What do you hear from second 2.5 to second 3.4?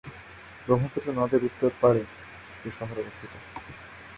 এই শহর অবস্থিত।